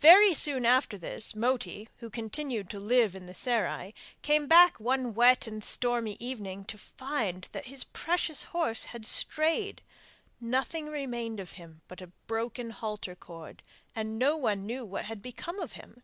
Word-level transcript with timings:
Very 0.00 0.32
soon 0.32 0.64
after 0.64 0.96
this, 0.96 1.36
Moti, 1.36 1.86
who 1.98 2.08
continued 2.08 2.70
to 2.70 2.80
live 2.80 3.14
in 3.14 3.26
the 3.26 3.34
serai, 3.34 3.92
came 4.22 4.46
back 4.46 4.80
one 4.80 5.12
wet 5.12 5.46
and 5.46 5.62
stormy 5.62 6.16
evening 6.18 6.64
to 6.64 6.78
find 6.78 7.46
that 7.52 7.66
his 7.66 7.84
precious 7.84 8.44
horse 8.44 8.86
had 8.86 9.04
strayed. 9.06 9.82
Nothing 10.40 10.86
remained 10.86 11.38
of 11.38 11.52
him 11.60 11.82
but 11.86 12.00
a 12.00 12.06
broken 12.26 12.70
halter 12.70 13.14
cord, 13.14 13.62
and 13.94 14.18
no 14.18 14.38
one 14.38 14.64
knew 14.64 14.86
what 14.86 15.04
had 15.04 15.20
become 15.20 15.60
of 15.60 15.72
him. 15.72 16.02